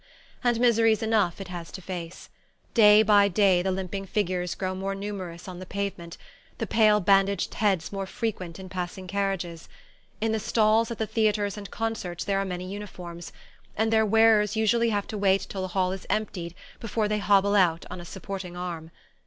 [0.43, 2.29] And miseries enough it has to face.
[2.73, 6.17] Day by day the limping figures grow more numerous on the pavement,
[6.57, 9.69] the pale bandaged heads more frequent in passing carriages.
[10.19, 13.31] In the stalls at the theatres and concerts there are many uniforms;
[13.77, 17.55] and their wearers usually have to wait till the hall is emptied before they hobble
[17.55, 18.89] out on a supporting arm.